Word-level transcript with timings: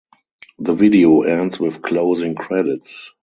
The 0.57 0.73
video 0.73 1.21
ends 1.21 1.59
with 1.59 1.83
closing 1.83 2.33
credits. 2.33 3.13